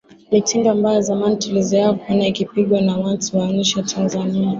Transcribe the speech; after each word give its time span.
Mitindo 0.31 0.71
ambayo 0.71 1.01
zamani 1.01 1.37
tulizoea 1.37 1.93
kuona 1.93 2.27
ikipigwa 2.27 2.81
na 2.81 2.97
watu 2.97 3.37
wa 3.39 3.47
nje 3.47 3.73
ya 3.79 3.83
Tanzania 3.85 4.49